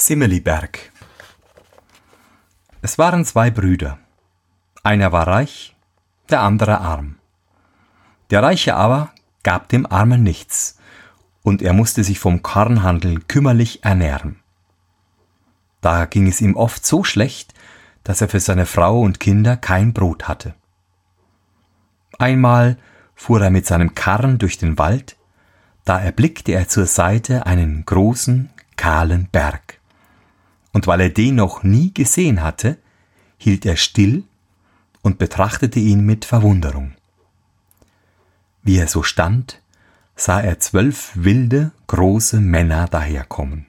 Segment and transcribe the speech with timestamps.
[0.00, 0.90] Simmeliberg
[2.80, 3.98] Es waren zwei Brüder.
[4.82, 5.76] Einer war reich,
[6.30, 7.16] der andere arm.
[8.30, 10.78] Der Reiche aber gab dem Armen nichts,
[11.42, 14.40] und er musste sich vom Kornhandel kümmerlich ernähren.
[15.82, 17.52] Da ging es ihm oft so schlecht,
[18.02, 20.54] dass er für seine Frau und Kinder kein Brot hatte.
[22.18, 22.78] Einmal
[23.14, 25.18] fuhr er mit seinem Karren durch den Wald,
[25.84, 29.79] da erblickte er zur Seite einen großen, kahlen Berg.
[30.72, 32.78] Und weil er den noch nie gesehen hatte,
[33.38, 34.24] hielt er still
[35.02, 36.92] und betrachtete ihn mit Verwunderung.
[38.62, 39.60] Wie er so stand,
[40.14, 43.66] sah er zwölf wilde, große Männer daherkommen.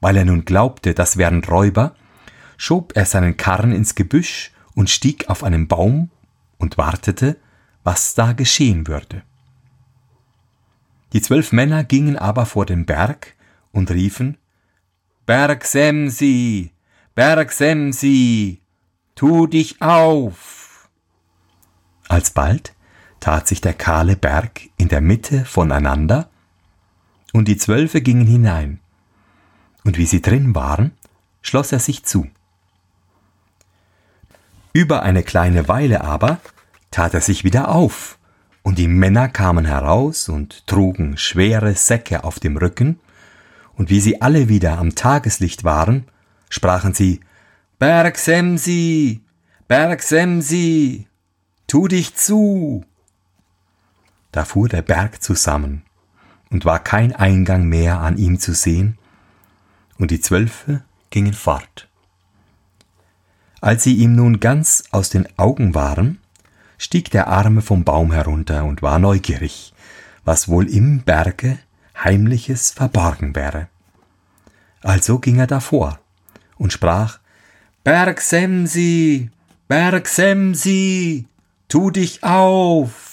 [0.00, 1.94] Weil er nun glaubte, das wären Räuber,
[2.56, 6.10] schob er seinen Karren ins Gebüsch und stieg auf einen Baum
[6.58, 7.36] und wartete,
[7.84, 9.22] was da geschehen würde.
[11.12, 13.34] Die zwölf Männer gingen aber vor den Berg
[13.70, 14.38] und riefen
[15.24, 16.72] Berg Semsi,
[17.14, 18.60] Berg Semsi,
[19.14, 20.88] tu dich auf.
[22.08, 22.74] Alsbald
[23.20, 26.28] tat sich der kahle Berg in der Mitte voneinander,
[27.32, 28.80] und die Zwölfe gingen hinein,
[29.84, 30.90] und wie sie drin waren,
[31.40, 32.26] schloss er sich zu.
[34.72, 36.40] Über eine kleine Weile aber
[36.90, 38.18] tat er sich wieder auf,
[38.64, 42.98] und die Männer kamen heraus und trugen schwere Säcke auf dem Rücken,
[43.82, 46.04] und wie sie alle wieder am Tageslicht waren,
[46.48, 47.18] sprachen sie
[47.80, 49.24] Berg Semsi,
[49.66, 51.08] Berg Semsi,
[51.66, 52.84] tu dich zu.
[54.30, 55.82] Da fuhr der Berg zusammen,
[56.48, 58.98] und war kein Eingang mehr an ihm zu sehen,
[59.98, 61.88] und die Zwölfe gingen fort.
[63.60, 66.20] Als sie ihm nun ganz aus den Augen waren,
[66.78, 69.74] stieg der Arme vom Baum herunter und war neugierig,
[70.24, 71.58] was wohl im Berge
[71.96, 73.71] Heimliches verborgen wäre.
[74.82, 75.98] Also ging er davor
[76.58, 77.18] und sprach
[77.84, 79.30] Berg Semsi,
[79.68, 81.26] Berg Semsi,
[81.68, 83.12] tu dich auf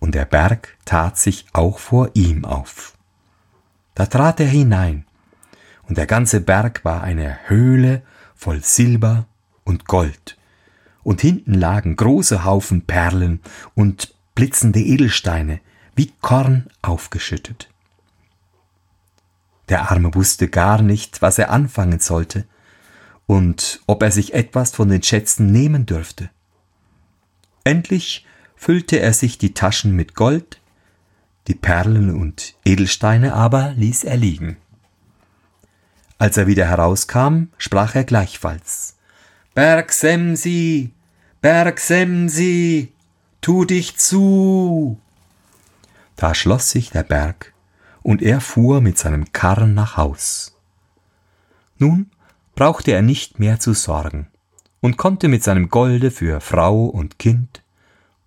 [0.00, 2.94] und der Berg tat sich auch vor ihm auf.
[3.94, 5.04] Da trat er hinein,
[5.88, 8.02] und der ganze Berg war eine Höhle
[8.34, 9.26] voll Silber
[9.64, 10.38] und Gold,
[11.02, 13.40] und hinten lagen große Haufen Perlen
[13.74, 15.60] und blitzende Edelsteine,
[15.96, 17.68] wie Korn aufgeschüttet.
[19.68, 22.44] Der Arme wusste gar nicht, was er anfangen sollte
[23.26, 26.30] und ob er sich etwas von den Schätzen nehmen dürfte.
[27.64, 28.26] Endlich
[28.56, 30.60] füllte er sich die Taschen mit Gold,
[31.46, 34.56] die Perlen und Edelsteine aber ließ er liegen.
[36.18, 38.96] Als er wieder herauskam, sprach er gleichfalls
[39.54, 40.92] Berg Semsi,
[41.40, 42.92] Berg Semsi,
[43.40, 45.00] tu dich zu.
[46.16, 47.52] Da schloss sich der Berg,
[48.08, 50.56] und er fuhr mit seinem Karren nach Haus.
[51.76, 52.10] Nun
[52.54, 54.28] brauchte er nicht mehr zu sorgen
[54.80, 57.62] und konnte mit seinem Golde für Frau und Kind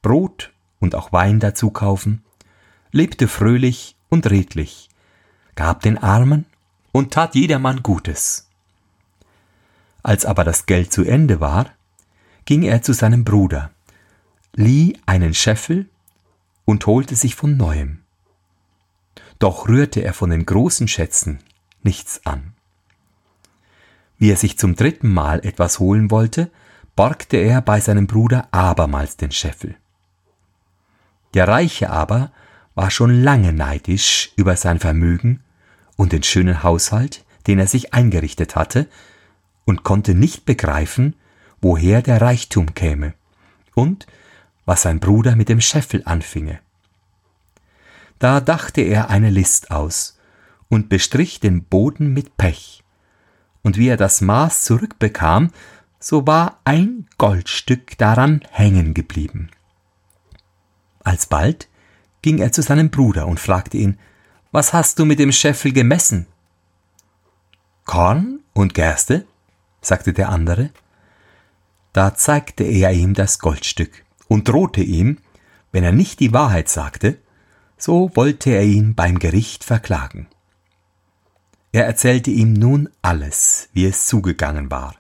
[0.04, 2.22] Brot und auch Wein dazu kaufen,
[2.92, 4.92] lebte fröhlich und redlich,
[5.56, 6.46] gab den Armen
[6.92, 8.50] und tat jedermann Gutes.
[10.04, 11.72] Als aber das Geld zu Ende war,
[12.46, 13.72] ging er zu seinem Bruder,
[14.54, 15.90] lieh einen Scheffel
[16.66, 18.01] und holte sich von neuem.
[19.42, 21.40] Doch rührte er von den großen Schätzen
[21.82, 22.54] nichts an.
[24.20, 26.52] Wie er sich zum dritten Mal etwas holen wollte,
[26.96, 29.76] borgte er bei seinem Bruder abermals den Scheffel.
[31.34, 32.32] Der Reiche aber
[32.76, 35.42] war schon lange neidisch über sein Vermögen
[35.96, 38.88] und den schönen Haushalt, den er sich eingerichtet hatte,
[39.66, 41.16] und konnte nicht begreifen,
[41.62, 43.16] woher der Reichtum käme
[43.74, 44.06] und
[44.66, 46.60] was sein Bruder mit dem Scheffel anfinge.
[48.22, 50.20] Da dachte er eine List aus
[50.70, 52.84] und bestrich den Boden mit Pech,
[53.64, 55.50] und wie er das Maß zurückbekam,
[56.00, 59.50] so war ein Goldstück daran hängen geblieben.
[61.04, 61.68] Alsbald
[62.22, 63.98] ging er zu seinem Bruder und fragte ihn,
[64.52, 66.28] Was hast du mit dem Scheffel gemessen?
[67.86, 69.26] Korn und Gerste,
[69.82, 70.70] sagte der andere.
[71.92, 75.18] Da zeigte er ihm das Goldstück und drohte ihm,
[75.72, 77.18] wenn er nicht die Wahrheit sagte,
[77.82, 80.28] so wollte er ihn beim Gericht verklagen.
[81.72, 84.96] Er erzählte ihm nun alles, wie es zugegangen war.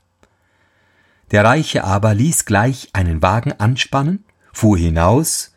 [1.31, 5.51] Der Reiche aber ließ gleich einen Wagen anspannen, fuhr hinaus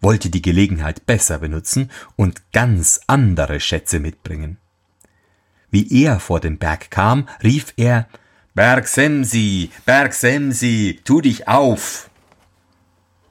[0.00, 4.58] wollte die Gelegenheit besser benutzen und ganz andere Schätze mitbringen.
[5.70, 8.08] Wie er vor den Berg kam, rief er
[8.54, 12.10] Berg Semsi, Berg Semsi, tu dich auf.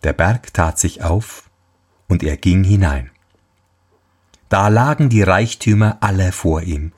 [0.04, 1.50] Der Berg tat sich auf,
[2.08, 3.12] und er ging hinein.
[4.50, 6.94] Da lagen die Reichtümer alle vor ihm,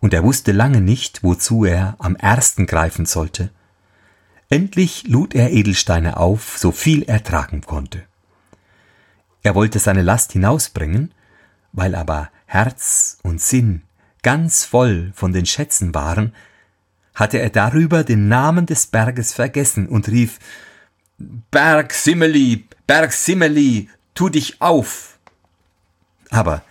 [0.00, 3.50] und er wusste lange nicht, wozu er am ersten greifen sollte.
[4.48, 8.04] Endlich lud er Edelsteine auf, so viel er tragen konnte.
[9.42, 11.12] Er wollte seine Last hinausbringen,
[11.72, 13.82] weil aber Herz und Sinn
[14.22, 16.34] ganz voll von den Schätzen waren,
[17.14, 20.38] hatte er darüber den Namen des Berges vergessen und rief
[21.18, 25.18] Berg Simmeli, Berg Simmeli, tu dich auf.
[26.30, 26.62] Aber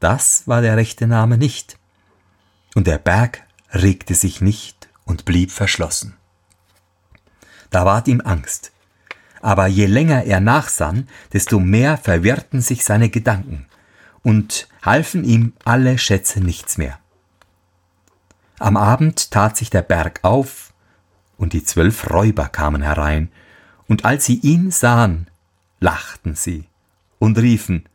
[0.00, 1.78] das war der rechte Name nicht.
[2.74, 6.16] Und der Berg regte sich nicht und blieb verschlossen.
[7.70, 8.72] Da ward ihm Angst.
[9.40, 13.66] Aber je länger er nachsann, desto mehr verwirrten sich seine Gedanken
[14.22, 16.98] und halfen ihm alle Schätze nichts mehr.
[18.58, 20.72] Am Abend tat sich der Berg auf,
[21.36, 23.30] und die zwölf Räuber kamen herein,
[23.86, 25.28] und als sie ihn sahen,
[25.80, 26.66] lachten sie
[27.18, 27.88] und riefen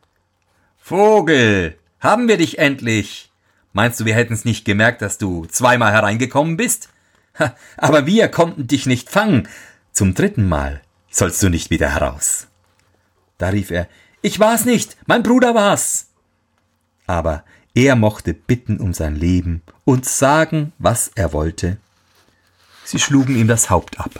[0.78, 3.30] Vogel, haben wir dich endlich.
[3.72, 6.90] Meinst du, wir hätten's nicht gemerkt, dass du zweimal hereingekommen bist?
[7.38, 9.48] Ha, aber wir konnten dich nicht fangen.
[9.92, 12.48] Zum dritten Mal sollst du nicht wieder heraus.
[13.38, 13.88] Da rief er,
[14.20, 16.08] ich war's nicht, mein Bruder war's.
[17.06, 17.44] Aber
[17.74, 21.78] er mochte bitten um sein Leben und sagen, was er wollte.
[22.84, 24.10] Sie schlugen ihm das Haupt ab.